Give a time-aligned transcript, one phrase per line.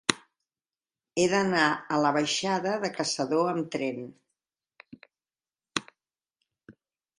[1.19, 4.01] He d'anar a la baixada de Caçador amb tren.